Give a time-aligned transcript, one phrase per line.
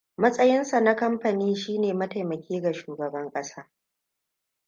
[0.17, 3.69] Matsayinsa na kamfani shi ne mataimaki ga shugaban kasa.